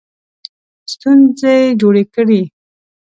ستونزې 0.93 1.55
جوړې 1.81 2.03
کړې. 2.13 2.41